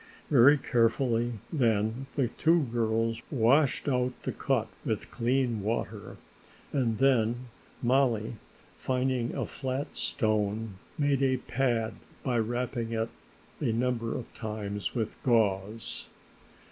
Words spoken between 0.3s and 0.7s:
Very